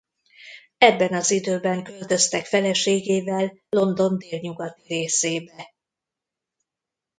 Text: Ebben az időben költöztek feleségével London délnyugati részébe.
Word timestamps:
Ebben 0.77 1.13
az 1.13 1.31
időben 1.31 1.83
költöztek 1.83 2.45
feleségével 2.45 3.57
London 3.69 4.17
délnyugati 4.17 4.81
részébe. 4.87 5.73